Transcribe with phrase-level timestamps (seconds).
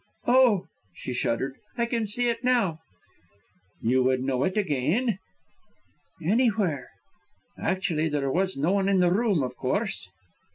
[0.25, 1.57] Oh!" she shuddered.
[1.77, 2.79] "I can see it now."
[3.83, 5.19] "You would know it again?"
[6.25, 6.89] "Anywhere!"
[7.55, 10.09] "Actually, there was no one in the room, of course?"